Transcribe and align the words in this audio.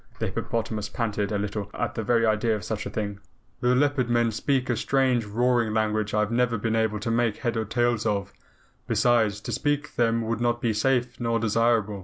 The 0.17 0.25
hippopotamus 0.25 0.89
panted 0.89 1.31
a 1.31 1.37
little 1.37 1.69
at 1.75 1.93
the 1.93 2.01
very 2.01 2.25
idea 2.25 2.55
of 2.55 2.63
such 2.63 2.87
a 2.87 2.89
thing. 2.89 3.19
"The 3.59 3.75
Leopard 3.75 4.09
Men 4.09 4.31
speak 4.31 4.67
a 4.67 4.75
strange 4.75 5.25
roaring 5.25 5.75
language 5.75 6.15
I 6.15 6.21
have 6.21 6.31
never 6.31 6.57
been 6.57 6.75
able 6.75 6.99
to 7.01 7.11
make 7.11 7.37
head 7.37 7.55
or 7.55 7.65
tail 7.65 7.95
of. 8.07 8.33
Besides, 8.87 9.39
to 9.41 9.51
speak 9.51 9.89
to 9.91 9.97
them 9.97 10.23
would 10.23 10.41
not 10.41 10.59
be 10.59 10.73
safe 10.73 11.19
nor 11.19 11.37
desirable. 11.37 11.99